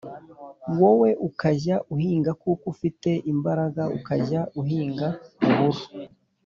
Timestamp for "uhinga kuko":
1.93-2.63